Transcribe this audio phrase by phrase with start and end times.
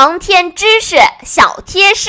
[0.00, 0.94] 航天知识
[1.24, 2.08] 小贴士，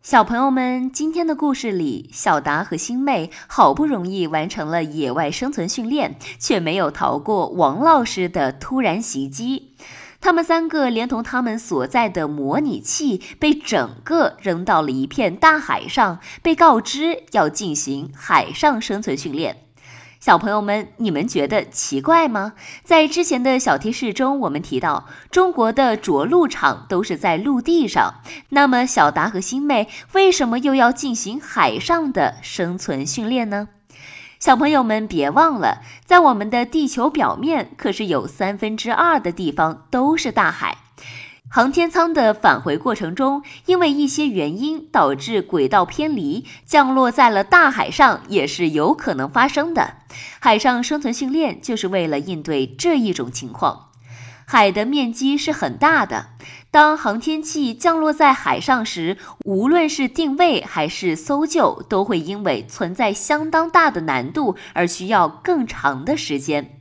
[0.00, 9.76] 小朋友们，今天的故事里，小达和星妹好不容易完成了野外生存训练，却没有逃过王老师的突然袭击。
[10.22, 19.66] 他们三个连同他们所在的模拟器，被整个扔到了一片大海上，被告知要进行海上生存训练。
[20.20, 22.52] 小朋友们，你们觉得奇怪吗？
[22.84, 28.16] 在之前的小贴士中，我们提到中国的着陆场都是在陆地上，
[28.50, 33.68] 那么小达和星妹为什么又要进行海上的生存训练呢？
[34.38, 40.76] 小朋友们别忘了，在我们的地球表面，可是有三分之二的地方都是大海。
[41.52, 49.94] 航天舱的返回过程中，因为一些原因导致轨道偏离，降落在了大海上，也是有可能发生的。
[50.38, 53.88] 海上生存训练就是为了应对这一种情况。
[54.46, 56.26] 海的面积是很大的，
[56.70, 66.79] 当航天器降落在海上时，无论是定位还是搜救，都会因为存在相当大的难度而需要更长的时间。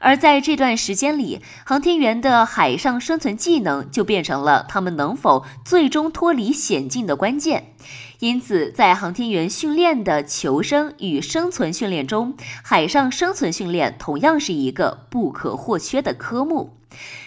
[0.00, 7.74] 而在这段时间里，航天员的海上生存技能就变成了他们能否最终脱离险境的关键。
[8.20, 16.77] 因此，在航天员训练的求生与生存训练中，海上生存训练同样是一个不可或缺的科目。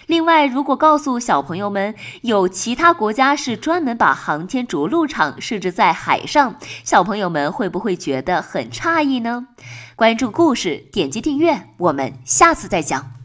[0.08, 9.48] 另外，如果告诉小朋友们有其他国家是专门把航天着陆场设置在海上，小朋友们会不会觉得很诧异呢？
[9.96, 13.21] 关注故事，点击订阅，我们下次再讲。